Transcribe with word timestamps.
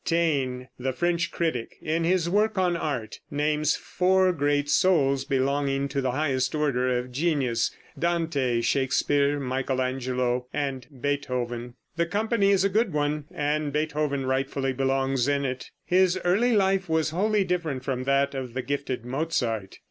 Taine, 0.03 0.67
the 0.79 0.93
French 0.93 1.31
critic, 1.31 1.75
in 1.79 2.03
his 2.05 2.27
work 2.27 2.57
on 2.57 2.75
art, 2.75 3.19
names 3.29 3.75
four 3.75 4.33
great 4.33 4.67
souls 4.67 5.25
belonging 5.25 5.87
to 5.89 6.01
the 6.01 6.09
highest 6.13 6.55
order 6.55 6.97
of 6.97 7.11
genius 7.11 7.69
Dante, 7.99 8.61
Shakespeare, 8.61 9.39
Michael 9.39 9.79
Angelo 9.79 10.47
and 10.51 10.87
Beethoven. 11.01 11.75
The 11.97 12.07
company 12.07 12.49
is 12.49 12.63
a 12.63 12.67
good 12.69 12.93
one, 12.93 13.25
and 13.29 13.71
Beethoven 13.71 14.25
rightfully 14.25 14.73
belongs 14.73 15.27
in 15.27 15.45
it. 15.45 15.69
His 15.85 16.17
early 16.25 16.53
life 16.55 16.89
was 16.89 17.11
wholly 17.11 17.43
different 17.43 17.83
from 17.83 18.05
that 18.05 18.33
of 18.33 18.55
the 18.55 18.63
gifted 18.63 19.05
Mozart. 19.05 19.77